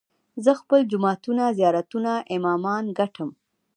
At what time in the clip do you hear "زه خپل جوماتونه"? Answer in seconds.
0.43-1.43